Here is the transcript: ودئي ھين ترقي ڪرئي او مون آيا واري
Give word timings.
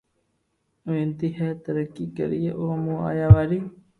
ودئي 0.89 1.27
ھين 1.37 1.53
ترقي 1.63 2.05
ڪرئي 2.17 2.47
او 2.57 2.65
مون 2.83 2.97
آيا 3.09 3.27
واري 3.35 3.59